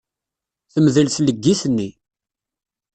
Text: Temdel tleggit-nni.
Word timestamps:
Temdel 0.73 1.07
tleggit-nni. 1.15 1.89